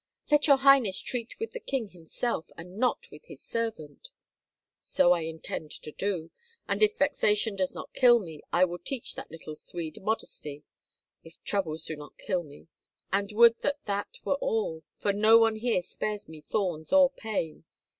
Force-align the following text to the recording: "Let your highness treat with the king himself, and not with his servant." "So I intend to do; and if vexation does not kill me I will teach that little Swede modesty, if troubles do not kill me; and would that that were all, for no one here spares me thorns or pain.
"Let 0.31 0.47
your 0.47 0.57
highness 0.57 0.99
treat 0.99 1.39
with 1.39 1.51
the 1.51 1.59
king 1.59 1.89
himself, 1.89 2.49
and 2.57 2.75
not 2.79 3.05
with 3.11 3.25
his 3.27 3.39
servant." 3.39 4.09
"So 4.79 5.11
I 5.11 5.19
intend 5.21 5.69
to 5.73 5.91
do; 5.91 6.31
and 6.67 6.81
if 6.81 6.97
vexation 6.97 7.55
does 7.55 7.75
not 7.75 7.93
kill 7.93 8.17
me 8.17 8.41
I 8.51 8.65
will 8.65 8.79
teach 8.79 9.13
that 9.13 9.29
little 9.29 9.53
Swede 9.55 10.01
modesty, 10.01 10.63
if 11.23 11.39
troubles 11.43 11.85
do 11.85 11.95
not 11.95 12.17
kill 12.17 12.41
me; 12.41 12.67
and 13.13 13.29
would 13.33 13.59
that 13.59 13.85
that 13.85 14.17
were 14.25 14.39
all, 14.41 14.81
for 14.97 15.13
no 15.13 15.37
one 15.37 15.57
here 15.57 15.83
spares 15.83 16.27
me 16.27 16.41
thorns 16.41 16.91
or 16.91 17.11
pain. 17.11 17.65